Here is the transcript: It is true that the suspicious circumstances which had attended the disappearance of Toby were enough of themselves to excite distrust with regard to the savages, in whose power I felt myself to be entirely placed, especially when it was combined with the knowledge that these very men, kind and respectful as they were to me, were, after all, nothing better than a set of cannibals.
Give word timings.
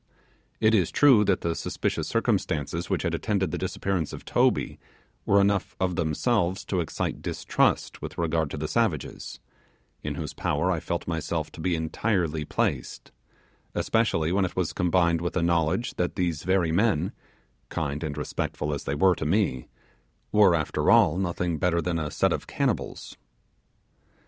It 0.59 0.73
is 0.73 0.89
true 0.89 1.23
that 1.25 1.41
the 1.41 1.53
suspicious 1.53 2.07
circumstances 2.07 2.89
which 2.89 3.03
had 3.03 3.13
attended 3.13 3.51
the 3.51 3.57
disappearance 3.59 4.13
of 4.13 4.25
Toby 4.25 4.79
were 5.27 5.39
enough 5.39 5.75
of 5.79 5.95
themselves 5.95 6.65
to 6.65 6.79
excite 6.79 7.21
distrust 7.21 8.01
with 8.01 8.17
regard 8.17 8.49
to 8.49 8.57
the 8.57 8.67
savages, 8.67 9.39
in 10.01 10.15
whose 10.15 10.33
power 10.33 10.71
I 10.71 10.79
felt 10.79 11.05
myself 11.07 11.51
to 11.51 11.61
be 11.61 11.75
entirely 11.75 12.43
placed, 12.45 13.11
especially 13.75 14.31
when 14.31 14.43
it 14.43 14.55
was 14.55 14.73
combined 14.73 15.21
with 15.21 15.33
the 15.33 15.43
knowledge 15.43 15.93
that 15.97 16.15
these 16.15 16.41
very 16.41 16.71
men, 16.71 17.11
kind 17.69 18.03
and 18.03 18.17
respectful 18.17 18.73
as 18.73 18.85
they 18.85 18.95
were 18.95 19.13
to 19.13 19.25
me, 19.27 19.67
were, 20.31 20.55
after 20.55 20.89
all, 20.89 21.15
nothing 21.19 21.59
better 21.59 21.79
than 21.79 21.99
a 21.99 22.09
set 22.09 22.33
of 22.33 22.47
cannibals. 22.47 23.17